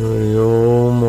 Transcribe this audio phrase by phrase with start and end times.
[0.00, 1.00] Hari Om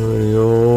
[0.00, 0.69] Hare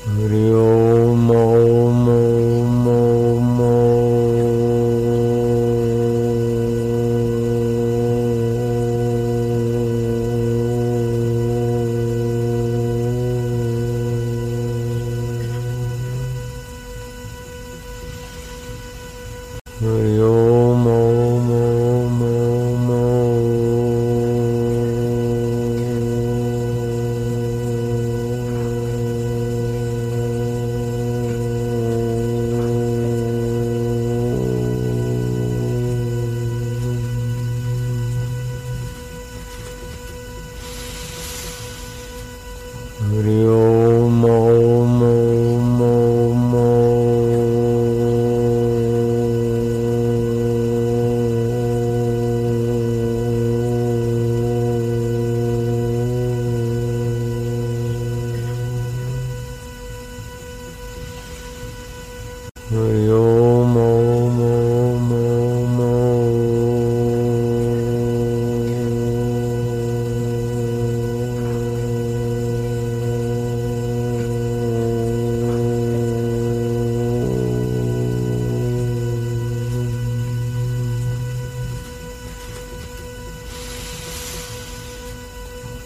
[0.08, 1.28] Hari Om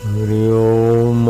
[0.07, 1.27] Hari Om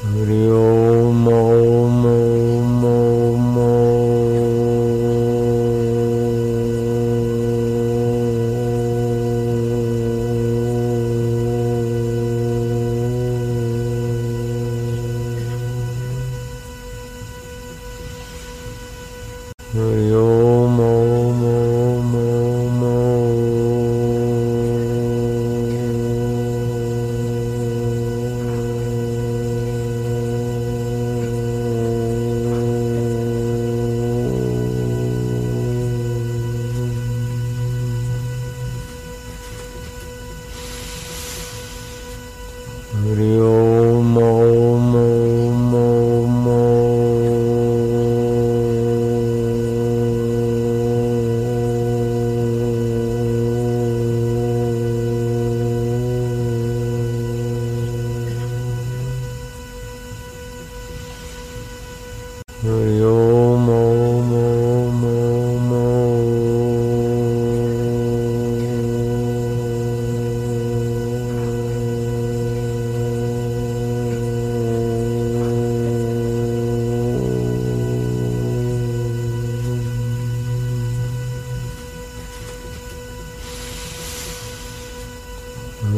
[0.00, 1.24] Hari Om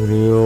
[0.06, 0.43] Murió.